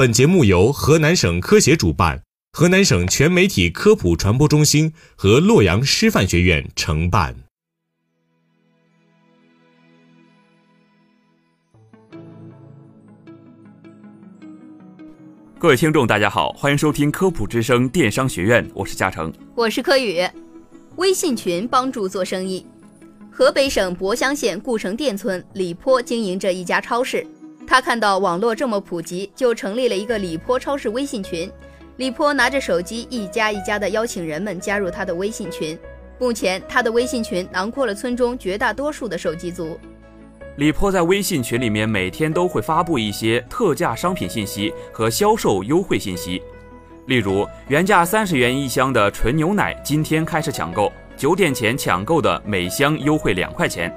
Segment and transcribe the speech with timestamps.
[0.00, 7.36] 本节目由河南省科协主办，河南省全媒体科普传播中心和洛阳师范学院承办。
[15.58, 20.26] 各位听众，大家好，欢迎收听科普之声电商学院，我是嘉诚，我是柯宇。
[20.96, 22.64] 微信群帮助做生意。
[23.30, 27.26] 河北省博乡县故城店村李坡经营着一家超市，
[27.70, 31.48] 他看到网络这么普及，就成立了一个李坡超市微信群。
[31.98, 35.78] 李坡拿着手机一家一家的邀请人们加入他的微信群。
[36.18, 39.78] 目前，他的微信群囊括了村中绝大多数的手机族。
[40.56, 46.42] 李坡在微信群里面每天都会发布一些特价商品信息和销售优惠信息，
[47.06, 53.94] 例如原价三十元一箱的纯牛奶今天开始抢购，九点前抢购的每箱优惠两块钱。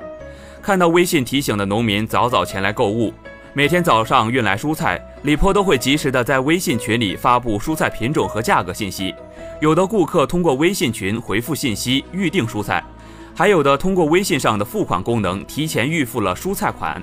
[0.62, 3.12] 看到微信提醒的农民早早前来购物。
[3.56, 9.14] 每天早上运来蔬菜，李坡都会及时的在微信群里发布蔬菜品种和价格信息。
[9.62, 12.84] 有的顾客通过微信群回复信息预定蔬菜。
[13.36, 17.00] 还有的通过微信上的付款功能提前预付了蔬菜款，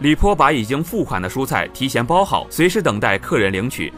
[0.00, 3.92] 李坡把已经付款的蔬菜提前包好，随时等待客人领取。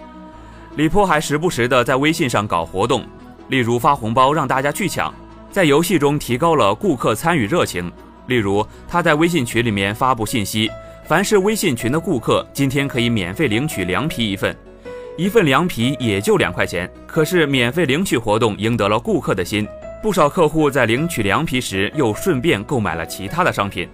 [0.76, 3.02] 李坡还时不时的在微信上搞活动，
[3.48, 5.12] 例如发红包让大家去抢，
[5.50, 7.90] 在游戏中提高了顾客参与热情。
[8.26, 10.70] 例如他在微信群里面发布信息，
[11.08, 14.54] 凡是微信群的顾客今天可以免费领取凉皮一份，
[15.16, 19.66] 一份凉皮也就两块钱，可是免费领取活动赢得了顾客的心。
[20.02, 23.88] 不少客户在领取凉皮时，又顺便购买了其他的商品。